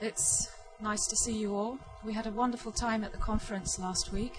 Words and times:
It's 0.00 0.48
nice 0.80 1.06
to 1.08 1.16
see 1.16 1.36
you 1.36 1.56
all. 1.56 1.78
We 2.04 2.12
had 2.12 2.26
a 2.26 2.30
wonderful 2.30 2.70
time 2.72 3.02
at 3.02 3.10
the 3.12 3.18
conference 3.18 3.78
last 3.80 4.12
week. 4.12 4.34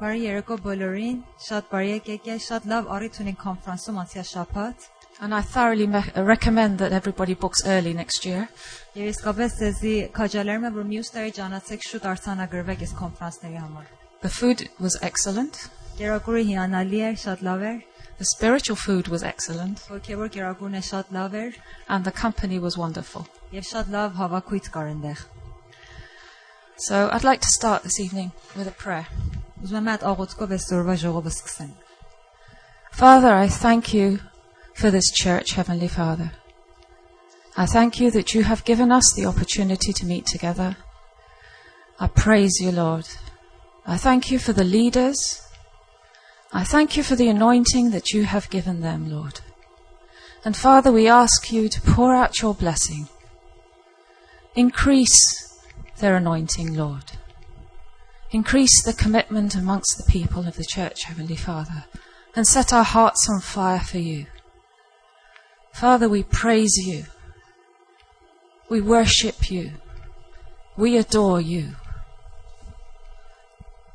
Բարի 0.00 0.18
երեկո 0.26 0.56
բոլորին, 0.64 1.20
շատ 1.44 1.68
բարի 1.70 1.92
եք 1.98 2.08
եկել, 2.12 2.40
շատ 2.46 2.66
լավ 2.72 2.88
առիթ 2.96 3.20
ունենք 3.22 3.38
կոնֆրանսում 3.44 4.00
անցյալ 4.02 4.26
շաբաթ։ 4.30 4.88
And 5.24 5.34
I 5.34 5.40
thoroughly 5.42 5.86
me- 5.86 6.12
uh, 6.16 6.24
recommend 6.24 6.78
that 6.82 6.92
everybody 6.92 7.34
books 7.34 7.62
early 7.64 7.94
next 7.94 8.26
year. 8.26 8.48
Եվ 8.96 9.08
իսկապես 9.14 9.56
ձեզի 9.60 9.94
քաջալերում 10.18 10.66
եմ, 10.68 10.76
որ 10.80 10.86
մյուս 10.92 11.12
տարի 11.16 11.32
ճանաչեք 11.38 11.86
շուտ 11.90 12.08
արձանագրվեք 12.12 12.84
այս 12.86 12.94
կոնֆրանսների 13.00 13.58
համար։ 13.64 13.86
The 14.26 14.32
food 14.36 14.66
was 14.80 14.98
excellent. 15.10 15.62
Գերագուրը 16.00 16.42
հիանալի 16.50 17.00
էր, 17.08 17.16
շատ 17.24 17.44
լավ 17.48 17.64
էր, 17.70 17.78
The 18.19 18.25
spiritual 18.25 18.75
food 18.77 19.07
was 19.07 19.23
excellent. 19.23 19.79
հոգևոր 19.91 20.29
գերագուրն 20.35 20.75
է 20.79 20.83
շատ 20.89 21.11
լավ 21.11 21.33
էր 21.43 21.55
And 21.87 22.05
the 22.05 22.11
company 22.11 22.59
was 22.59 22.77
wonderful. 22.77 23.27
եւ 23.51 23.63
շատ 23.71 23.89
լավ 23.95 24.13
հավաքույց 24.19 24.69
կար 24.75 24.87
այնտեղ։ 24.93 25.25
So 26.77 27.09
I'd 27.11 27.23
like 27.23 27.41
to 27.41 27.47
start 27.57 27.83
this 27.83 27.99
evening 27.99 28.31
with 28.55 28.67
a 28.67 28.71
prayer. 28.83 29.07
Ուզում 29.63 29.79
եմ 29.81 29.91
այդ 29.95 30.03
աղոթքով 30.11 30.51
այս 30.55 30.65
օրվա 30.77 30.95
ժողովը 31.03 31.31
սկսենք։ 31.31 31.75
Father, 32.91 33.33
I 33.33 33.47
thank 33.49 33.93
you 33.93 34.19
for 34.73 34.91
this 34.91 35.09
church, 35.11 35.51
Heavenly 35.53 35.87
Father. 35.87 36.31
I 37.57 37.65
thank 37.65 37.99
you 38.01 38.11
that 38.11 38.33
you 38.33 38.43
have 38.43 38.65
given 38.65 38.91
us 38.91 39.13
the 39.15 39.25
opportunity 39.25 39.93
to 39.93 40.05
meet 40.05 40.25
together. 40.25 40.75
I 41.99 42.07
praise 42.07 42.59
you, 42.59 42.71
Lord. 42.71 43.07
I 43.87 43.97
thank 43.97 44.29
you 44.31 44.39
for 44.39 44.51
the 44.53 44.63
leaders. 44.65 45.41
I 46.52 46.64
thank 46.64 46.96
you 46.96 47.02
for 47.02 47.14
the 47.14 47.28
anointing 47.28 47.90
that 47.90 48.10
you 48.10 48.24
have 48.24 48.50
given 48.50 48.80
them, 48.80 49.10
Lord. 49.10 49.40
And 50.44 50.56
Father, 50.56 50.90
we 50.90 51.06
ask 51.06 51.52
you 51.52 51.68
to 51.68 51.80
pour 51.80 52.14
out 52.14 52.42
your 52.42 52.54
blessing. 52.54 53.08
Increase 54.56 55.58
their 55.98 56.16
anointing, 56.16 56.74
Lord. 56.74 57.12
Increase 58.32 58.82
the 58.82 58.92
commitment 58.92 59.54
amongst 59.54 59.96
the 59.96 60.10
people 60.10 60.48
of 60.48 60.56
the 60.56 60.64
church, 60.64 61.04
Heavenly 61.04 61.36
Father, 61.36 61.84
and 62.34 62.46
set 62.46 62.72
our 62.72 62.84
hearts 62.84 63.28
on 63.30 63.40
fire 63.40 63.80
for 63.80 63.98
you. 63.98 64.26
Father, 65.72 66.08
we 66.08 66.22
praise 66.22 66.76
you. 66.76 67.04
We 68.68 68.80
worship 68.80 69.50
you. 69.50 69.72
We 70.76 70.96
adore 70.96 71.40
you. 71.40 71.76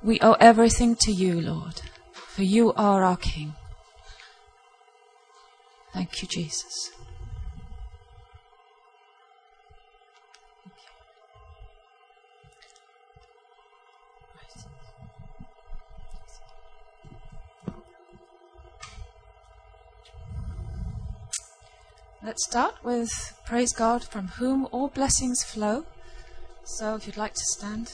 We 0.04 0.20
owe 0.20 0.34
everything 0.34 0.96
to 1.02 1.12
you, 1.12 1.42
Lord, 1.42 1.82
for 2.36 2.44
you 2.44 2.74
are 2.74 3.02
our 3.02 3.16
King. 3.16 3.56
Thank 5.94 6.22
you, 6.22 6.28
Jesus. 6.28 6.92
Let's 22.22 22.44
start 22.44 22.76
with 22.84 23.40
praise 23.46 23.72
God 23.72 24.04
from 24.04 24.28
whom 24.28 24.68
all 24.74 24.90
blessings 24.90 25.42
flow. 25.42 25.86
So 26.66 26.96
if 26.96 27.08
you'd 27.08 27.16
like 27.16 27.34
to 27.36 27.46
stand. 27.46 27.94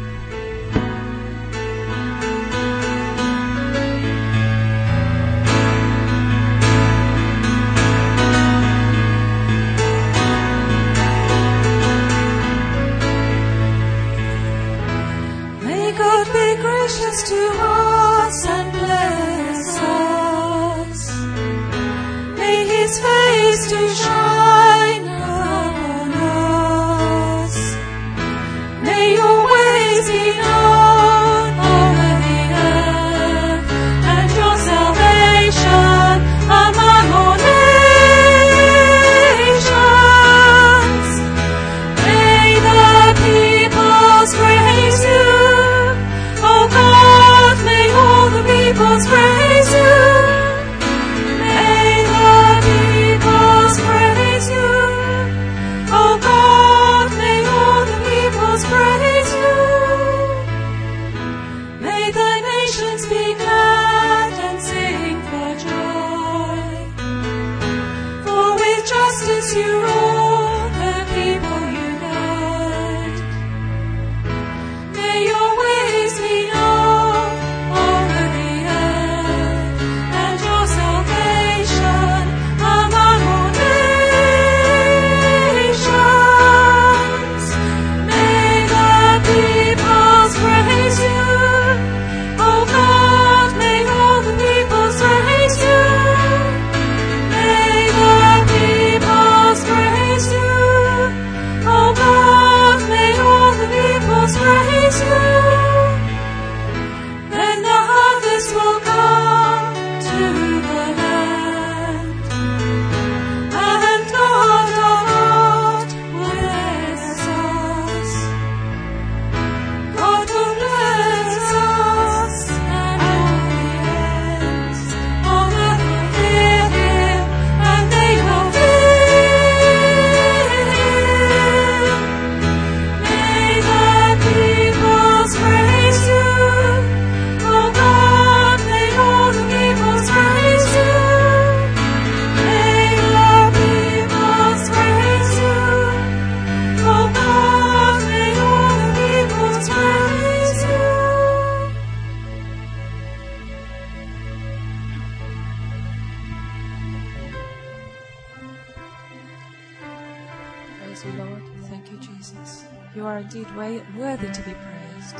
you, 161.05 161.11
Lord. 161.13 161.41
Thank 161.69 161.91
you, 161.91 161.97
Jesus. 161.97 162.65
You 162.95 163.05
are 163.05 163.19
indeed 163.19 163.47
worthy 163.55 164.31
to 164.31 164.41
be 164.41 164.53
praised. 164.53 165.17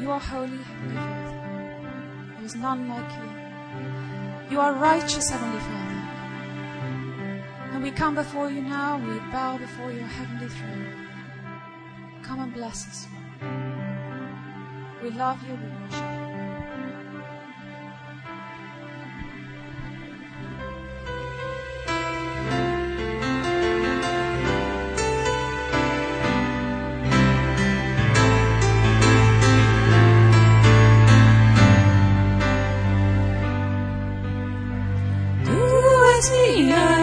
You 0.00 0.10
are 0.10 0.20
holy, 0.20 0.56
Heavenly 0.56 0.94
Father. 0.96 2.34
There 2.36 2.44
is 2.44 2.54
none 2.56 2.88
like 2.88 3.10
you. 3.18 3.30
You 4.50 4.60
are 4.60 4.72
righteous, 4.72 5.28
Heavenly 5.30 5.60
Father. 5.60 5.90
And 7.72 7.82
we 7.82 7.90
come 7.90 8.14
before 8.14 8.50
you 8.50 8.62
now, 8.62 8.98
we 8.98 9.18
bow 9.30 9.58
before 9.58 9.92
your 9.92 10.06
heavenly 10.06 10.48
throne. 10.48 11.08
Come 12.22 12.40
and 12.40 12.52
bless 12.54 12.86
us, 12.88 13.06
Lord. 13.42 13.52
We 15.02 15.10
love 15.10 15.42
you, 15.46 15.54
we 15.54 15.68
worship 15.82 16.04
you. 16.04 16.09
continue. 36.20 36.99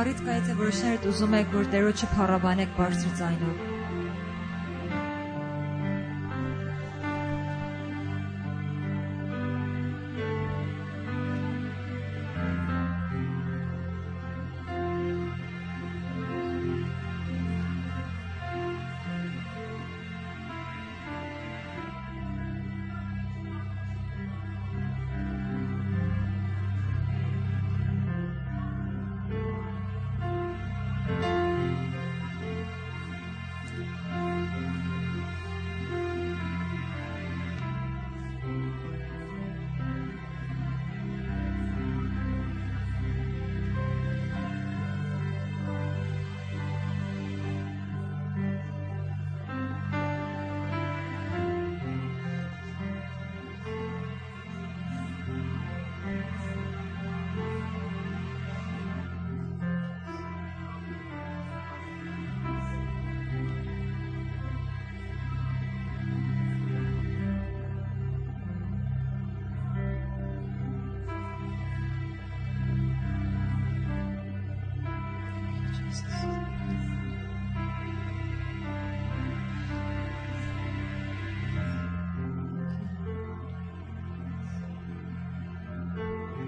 Առիթ 0.00 0.20
կա, 0.26 0.38
եթե 0.38 0.56
որոշներդ 0.60 1.10
ուզում 1.10 1.36
եք, 1.40 1.52
որ 1.58 1.70
Տերո 1.74 1.92
չփառաբանեք 1.98 2.74
բարձր 2.78 3.14
ձայնով։ 3.20 3.79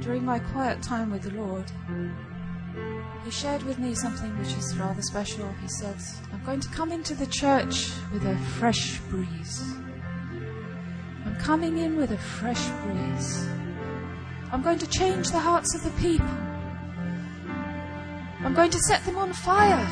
During 0.02 0.24
my 0.24 0.40
quiet 0.40 0.82
time 0.82 1.12
with 1.12 1.22
the 1.22 1.30
Lord, 1.30 1.70
He 3.24 3.30
shared 3.30 3.62
with 3.62 3.78
me 3.78 3.94
something 3.94 4.36
which 4.36 4.52
is 4.56 4.76
rather 4.76 5.00
special. 5.00 5.48
He 5.62 5.68
said, 5.68 5.94
I'm 6.32 6.44
going 6.44 6.58
to 6.58 6.68
come 6.70 6.90
into 6.90 7.14
the 7.14 7.26
church 7.26 7.92
with 8.12 8.26
a 8.26 8.36
fresh 8.58 8.98
breeze. 9.10 9.62
I'm 11.24 11.36
coming 11.36 11.78
in 11.78 11.96
with 11.96 12.10
a 12.10 12.18
fresh 12.18 12.68
breeze. 12.82 13.46
I'm 14.50 14.60
going 14.60 14.80
to 14.80 14.88
change 14.88 15.30
the 15.30 15.38
hearts 15.38 15.72
of 15.76 15.84
the 15.84 15.92
people. 16.02 16.26
I'm 18.44 18.54
going 18.54 18.72
to 18.72 18.80
set 18.80 19.04
them 19.04 19.16
on 19.16 19.32
fire. 19.32 19.86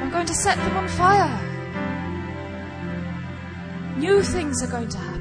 I'm 0.00 0.10
going 0.10 0.26
to 0.26 0.34
set 0.34 0.56
them 0.56 0.76
on 0.76 0.86
fire. 0.86 1.40
New 3.98 4.22
things 4.22 4.62
are 4.62 4.68
going 4.68 4.88
to 4.88 4.98
happen. 4.98 5.17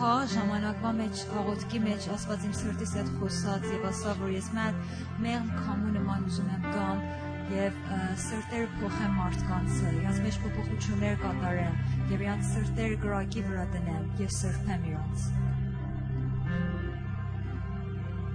խաղ 0.00 0.22
ժամանակվա 0.32 0.90
մեջ 0.98 1.22
աղոթքի 1.40 1.80
մեջ 1.84 2.08
Աստված 2.16 2.44
իմ 2.48 2.54
սրտից 2.60 2.92
հետ 2.98 3.10
խոսած 3.20 3.66
եւ 3.74 3.86
ասա 3.90 4.14
որ 4.22 4.30
ես 4.36 4.50
մատ 4.56 4.78
մեղմ 5.26 5.50
քամու 5.60 5.92
նման 5.96 6.28
ուզում 6.30 6.52
եմ 6.56 6.68
գամ 6.76 7.02
եւ 7.46 7.76
ը, 7.94 7.98
սրտեր 8.22 8.64
փոխեմ 8.78 9.12
մարդկանց 9.20 9.76
իրաց 9.90 10.22
մեջ 10.24 10.38
փոփոխություններ 10.44 11.20
կատարեմ 11.20 11.76
եւ 12.14 12.24
իրանց 12.26 12.48
սրտեր 12.54 12.96
գրակի 13.04 13.44
վրա 13.50 13.66
դնեմ 13.76 14.08
եւ 14.22 14.32
սրբեմ 14.40 14.88
իրանց 14.92 15.28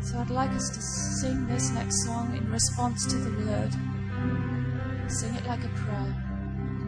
So 0.03 0.17
I'd 0.17 0.31
like 0.31 0.49
us 0.51 0.69
to 0.71 0.81
sing 0.81 1.45
this 1.47 1.69
next 1.71 2.03
song 2.05 2.35
in 2.35 2.49
response 2.49 3.05
to 3.05 3.17
the 3.17 3.29
word. 3.45 3.71
Sing 5.07 5.35
it 5.35 5.45
like 5.45 5.63
a 5.63 5.69
prayer. 5.77 6.15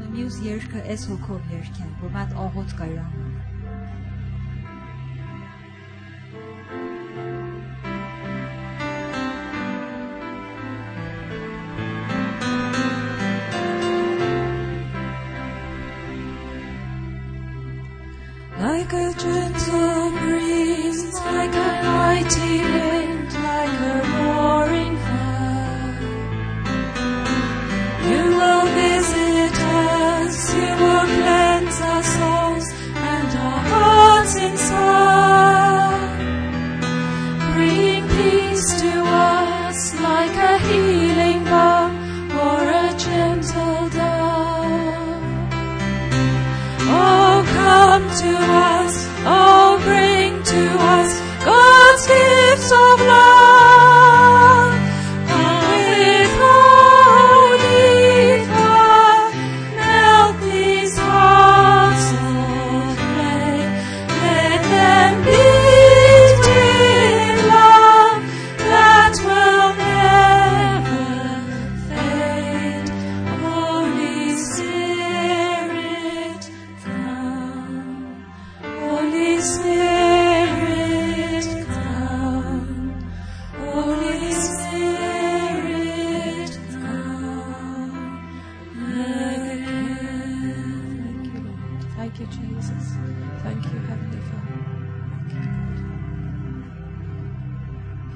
Ու 0.02 0.10
մյուս 0.16 0.40
երգը 0.48 0.82
էս 0.96 1.06
հոգով 1.12 1.54
երգեմ 1.54 1.92
որ 2.02 2.12
մատ 2.18 2.34
աղոթ 2.46 2.74
կա 2.80 2.88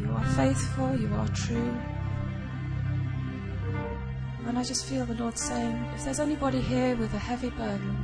You 0.02 0.12
are 0.12 0.25
faithful, 0.35 0.97
you 0.97 1.14
are 1.14 1.28
true. 1.28 1.75
And 4.47 4.59
I 4.59 4.64
just 4.64 4.87
feel 4.87 5.06
the 5.06 5.14
Lord 5.14 5.38
saying, 5.38 5.76
if 5.94 6.04
there's 6.04 6.18
anybody 6.18 6.61
here 6.61 6.97
with 6.97 7.14
a 7.14 7.18
heavy 7.18 7.50
burden, 7.50 7.97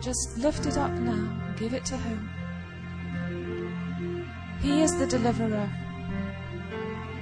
just 0.00 0.38
lift 0.38 0.64
it 0.66 0.78
up 0.78 0.92
now, 0.92 1.12
and 1.46 1.58
give 1.58 1.74
it 1.74 1.84
to 1.86 1.96
Him. 1.96 2.28
He 4.62 4.80
is 4.80 4.96
the 4.98 5.06
deliverer, 5.06 5.68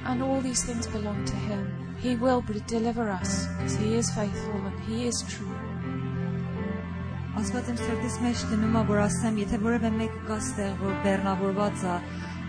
and 0.05 0.23
all 0.23 0.41
these 0.41 0.63
things 0.65 0.87
belong 0.87 1.25
to 1.25 1.35
Him. 1.35 1.97
He 2.01 2.15
will 2.15 2.41
deliver 2.67 3.11
us 3.11 3.47
because 3.49 3.77
He 3.77 3.95
is 3.95 4.11
faithful 4.15 4.61
and 4.67 4.81
He 4.85 5.07
is 5.09 5.23
true. 5.29 5.59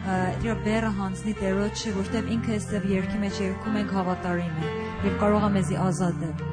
Իր 0.04 0.58
բեռը 0.66 0.90
հանձնի 0.98 1.36
Տերոջը 1.40 1.94
որտեվ 1.98 2.32
ինքը 2.38 2.56
այստեղ 2.58 2.90
երկի 2.94 3.22
մեջ 3.22 3.40
երկում 3.44 3.78
ենք 3.84 3.94
հավատարիմ 4.00 4.58
է 4.64 4.74
եւ 5.08 5.22
կարող 5.24 5.48
է 5.48 5.54
մեզի 5.60 5.80
ազատել 5.90 6.53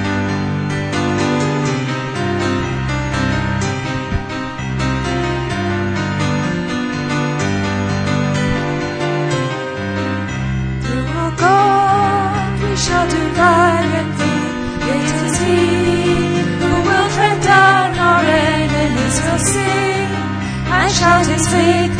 shout 21.49 21.90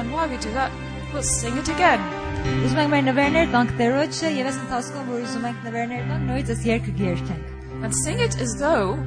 and 0.00 0.12
while 0.12 0.28
we 0.28 0.36
do 0.38 0.50
that, 0.52 0.70
we'll 1.12 1.22
sing 1.22 1.56
it 1.58 1.68
again. 1.68 2.00
Ուզում 2.46 2.78
ենք 2.82 2.90
մեր 2.92 3.04
նվերներ 3.10 3.46
տանք 3.52 3.70
Տերոջը 3.80 4.28
եւ 4.36 4.48
այս 4.50 4.58
ընթացքում 4.64 5.06
որ 5.10 5.22
ուզում 5.26 5.46
ենք 5.48 5.58
նվերներ 5.66 6.02
տանք, 6.10 6.24
նույնիսկ 6.30 6.50
այս 6.54 6.62
երգը 6.70 6.92
երգենք։ 7.06 7.46
And 7.84 7.92
sing 7.94 8.20
it 8.20 8.34
as 8.40 8.54
though 8.60 8.98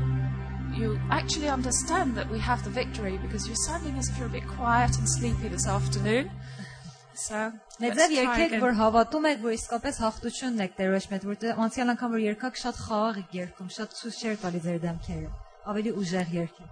you 0.80 1.00
actually 1.10 1.50
understand 1.50 2.16
that 2.16 2.30
we 2.30 2.40
have 2.40 2.64
the 2.64 2.70
victory 2.70 3.18
because 3.22 3.48
you're 3.48 3.64
sounding 3.68 3.98
as 3.98 4.10
if 4.10 4.18
you're 4.18 4.28
a 4.28 4.36
bit 4.38 4.48
quiet 4.48 4.98
and 4.98 5.08
sleepy 5.10 5.48
this 5.48 5.68
afternoon. 5.68 6.30
So, 7.16 7.52
let's 7.80 7.98
Մեծև 7.98 8.08
try 8.08 8.16
երգեք, 8.20 8.52
again. 8.54 8.62
որ 8.64 8.74
հավատում 8.80 9.26
եք, 9.32 9.40
որ 9.44 9.56
իսկապես 9.60 9.96
հաղթությունն 10.04 10.64
եք 10.66 10.74
Տերոջ 10.80 11.08
մեջ, 11.14 11.22
որտեղ 11.32 11.64
անցյալ 11.66 11.88
անգամ 11.96 12.10
որ 12.16 12.22
երգաք 12.30 12.56
շատ 12.64 12.76
խաղաղ 12.86 13.16
եք 13.24 13.32
երգում, 13.40 13.70
շատ 13.76 13.90
ցույց 14.00 14.16
չէր 14.24 14.36
տալի 14.44 14.60
ձեր 14.68 14.80
դեմքերը։ 14.88 15.30
Ավելի 15.74 15.92
ուժեղ 16.00 16.28
երգեք։ 16.40 16.72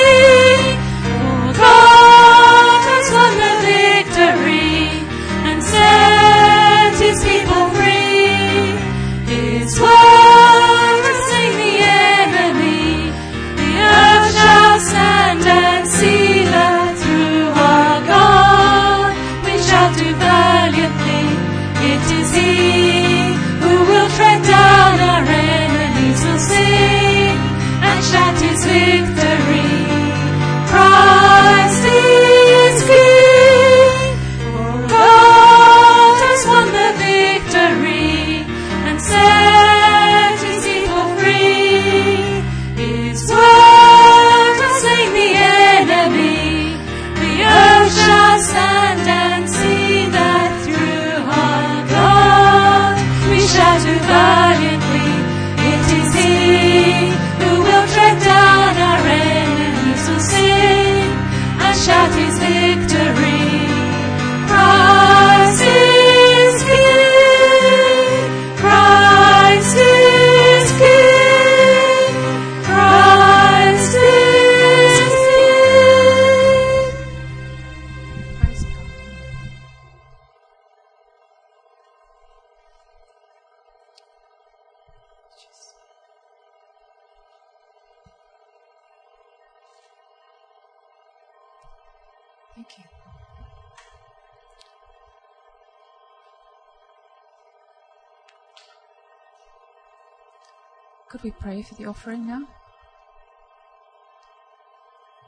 Could 101.21 101.35
we 101.35 101.39
pray 101.39 101.61
for 101.61 101.75
the 101.75 101.85
offering 101.85 102.25
now? 102.25 102.47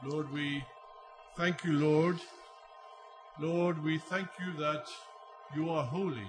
Lord, 0.04 0.32
we 0.32 0.64
thank 1.36 1.62
you, 1.62 1.74
Lord. 1.74 2.18
Lord, 3.38 3.84
we 3.84 3.98
thank 3.98 4.26
you 4.40 4.58
that 4.58 4.86
you 5.54 5.70
are 5.70 5.84
holy. 5.84 6.26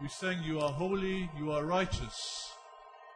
We 0.00 0.08
sang 0.08 0.42
you 0.42 0.58
are 0.58 0.72
holy, 0.72 1.30
you 1.38 1.52
are 1.52 1.64
righteous. 1.64 2.50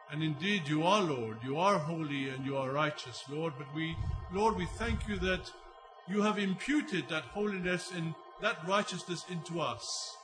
And 0.09 0.23
indeed 0.23 0.69
you 0.69 0.83
are, 0.83 1.01
Lord. 1.01 1.39
You 1.43 1.57
are 1.57 1.77
holy 1.77 2.29
and 2.29 2.45
you 2.45 2.55
are 2.55 2.71
righteous, 2.71 3.25
Lord. 3.29 3.51
But 3.57 3.67
we, 3.75 3.93
Lord, 4.31 4.55
we 4.55 4.67
thank 4.77 5.05
you 5.05 5.17
that 5.19 5.51
you 6.07 6.21
have 6.21 6.39
imputed 6.39 7.09
that 7.09 7.23
holiness 7.23 7.91
and 7.93 8.15
that 8.41 8.65
righteousness 8.65 9.25
into 9.29 9.59
us. 9.59 10.15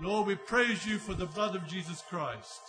Lord, 0.00 0.26
we 0.26 0.34
praise 0.34 0.84
you 0.84 0.98
for 0.98 1.14
the 1.14 1.26
blood 1.26 1.54
of 1.54 1.68
Jesus 1.68 2.02
Christ. 2.08 2.60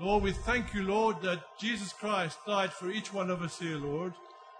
Lord, 0.00 0.24
we 0.24 0.32
thank 0.32 0.74
you, 0.74 0.82
Lord, 0.82 1.22
that 1.22 1.44
Jesus 1.58 1.92
Christ 1.92 2.38
died 2.46 2.72
for 2.72 2.90
each 2.90 3.12
one 3.12 3.30
of 3.30 3.42
us 3.42 3.58
here, 3.58 3.76
Lord. 3.76 4.12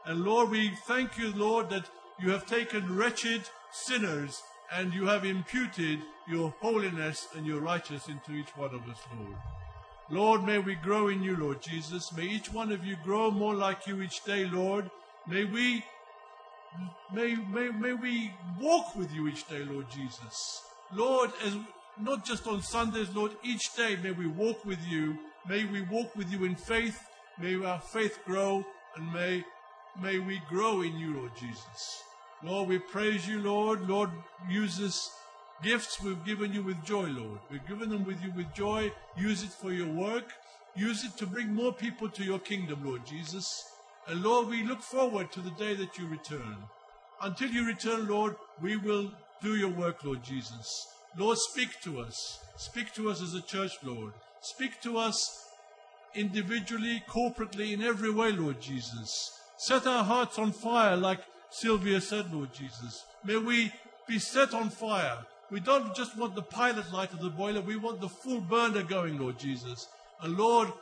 And 0.07 0.25
Lord, 0.25 0.51
we 0.51 0.71
thank 0.87 1.19
you, 1.19 1.33
Lord, 1.35 1.71
that 1.71 1.89
you 2.21 2.31
have 2.31 2.47
taken 2.47 2.97
wretched 2.97 3.43
sinners 3.73 4.43
and 4.73 4.95
you 4.95 5.07
have 5.07 5.25
imputed 5.25 6.01
your 6.29 6.55
holiness 6.61 7.29
and 7.35 7.47
your 7.47 7.61
righteousness 7.61 8.09
into 8.09 8.33
each 8.39 8.57
one 8.57 8.75
of 8.75 8.89
us, 8.89 8.99
Lord. 9.19 9.37
Lord, 10.11 10.45
may 10.45 10.59
we 10.59 10.75
grow 10.77 11.09
in 11.09 11.23
you, 11.23 11.37
Lord 11.37 11.63
Jesus. 11.63 12.13
May 12.13 12.25
each 12.25 12.53
one 12.53 12.71
of 12.71 12.85
you 12.85 12.97
grow 13.03 13.31
more 13.31 13.55
like 13.55 13.87
you 13.87 14.03
each 14.03 14.23
day, 14.25 14.45
Lord. 14.45 14.91
May 15.27 15.45
we 15.45 15.85
may, 17.13 17.35
may, 17.35 17.71
may 17.71 17.93
we 17.95 18.33
walk 18.61 18.95
with 18.97 19.13
you 19.15 19.29
each 19.29 19.49
day, 19.49 19.65
Lord 19.65 19.87
Jesus. 19.91 20.63
Lord, 20.93 21.31
as 21.45 21.57
not 22.01 22.25
just 22.25 22.47
on 22.47 22.63
Sundays, 22.63 23.15
Lord, 23.15 23.33
each 23.43 23.75
day 23.77 23.97
may 24.03 24.11
we 24.11 24.27
walk 24.27 24.65
with 24.65 24.85
you. 24.89 25.19
May 25.49 25.65
we 25.65 25.83
walk 25.83 26.15
with 26.17 26.31
you 26.31 26.45
in 26.45 26.57
faith. 26.57 26.99
May 27.39 27.63
our 27.65 27.81
faith 27.81 28.19
grow 28.25 28.65
and 28.97 29.13
may 29.13 29.45
may 30.01 30.19
we 30.19 30.41
grow 30.49 30.83
in 30.83 30.99
you, 30.99 31.17
Lord 31.17 31.33
Jesus. 31.39 32.03
Lord, 32.43 32.69
we 32.69 32.79
praise 32.79 33.27
you, 33.29 33.41
Lord. 33.41 33.89
Lord, 33.89 34.11
use 34.51 34.77
this 34.77 35.11
gifts 35.63 36.03
we've 36.03 36.25
given 36.25 36.53
you 36.53 36.63
with 36.63 36.83
joy, 36.85 37.07
Lord. 37.07 37.39
We've 37.51 37.67
given 37.67 37.91
them 37.91 38.05
with 38.05 38.23
you 38.23 38.33
with 38.33 38.53
joy. 38.55 38.93
Use 39.17 39.43
it 39.43 39.51
for 39.51 39.73
your 39.73 39.89
work. 39.89 40.33
Use 40.77 41.05
it 41.05 41.17
to 41.19 41.27
bring 41.27 41.55
more 41.55 41.73
people 41.73 42.09
to 42.09 42.25
your 42.25 42.41
kingdom, 42.41 42.85
Lord 42.85 43.07
Jesus. 43.07 43.65
And 44.09 44.23
Lord, 44.23 44.49
we 44.49 44.65
look 44.65 44.83
forward 44.83 45.31
to 45.33 45.41
the 45.41 45.53
day 45.53 45.75
that 45.75 45.97
you 45.97 46.07
return. 46.09 46.57
Until 47.23 47.51
you 47.51 47.65
return, 47.65 48.09
Lord, 48.09 48.37
we 48.61 48.77
will 48.77 49.11
do 49.43 49.57
your 49.57 49.71
work, 49.71 50.05
Lord 50.05 50.23
Jesus. 50.23 50.89
Lord, 51.17 51.39
speak 51.39 51.81
to 51.83 52.01
us. 52.01 52.41
Speak 52.57 52.93
to 52.95 53.11
us 53.11 53.23
as 53.23 53.35
a 53.35 53.41
church, 53.41 53.73
Lord. 53.83 54.13
Speak 54.41 54.81
to 54.83 54.99
us 54.99 55.49
individually, 56.15 57.03
corporately, 57.09 57.73
in 57.73 57.83
every 57.83 58.11
way, 58.11 58.33
Lord 58.33 58.61
Jesus. 58.61 59.41
Set 59.57 59.87
our 59.87 60.05
hearts 60.05 60.39
on 60.39 60.53
fire, 60.53 60.97
like 60.97 61.21
Sylvia 61.51 62.01
said, 62.01 62.33
Lord 62.33 62.53
Jesus. 62.53 63.05
May 63.25 63.37
we 63.37 63.73
be 64.07 64.19
set 64.19 64.55
on 64.55 64.71
fire. 64.71 65.19
We 65.51 65.61
don't 65.61 65.95
just 65.95 66.17
want 66.17 66.35
the 66.35 66.43
pilot 66.43 66.93
light 66.93 67.13
of 67.13 67.21
the 67.21 67.31
boiler, 67.31 67.61
we 67.61 67.77
want 67.77 68.01
the 68.01 68.09
full 68.09 68.41
burner 68.41 68.83
going, 68.83 69.19
Lord 69.19 69.39
Jesus. 69.39 69.89
And 70.21 70.37
Lord, 70.37 70.73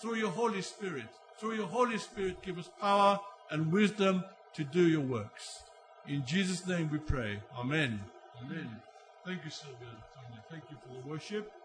through 0.00 0.16
your 0.16 0.30
Holy 0.30 0.62
Spirit, 0.62 1.06
through 1.38 1.54
your 1.54 1.66
Holy 1.66 1.98
Spirit, 1.98 2.42
give 2.42 2.58
us 2.58 2.68
power 2.80 3.20
and 3.50 3.72
wisdom 3.72 4.24
to 4.54 4.64
do 4.64 4.88
your 4.88 5.00
works. 5.00 5.62
In 6.08 6.24
Jesus' 6.26 6.66
name 6.66 6.90
we 6.90 6.98
pray. 6.98 7.40
Amen. 7.56 8.00
Amen. 8.42 8.80
Thank 9.24 9.44
you, 9.44 9.50
Sylvia. 9.50 9.88
Tanya. 10.14 10.42
Thank 10.50 10.64
you 10.70 10.76
for 10.82 10.88
the 10.88 11.08
worship. 11.08 11.59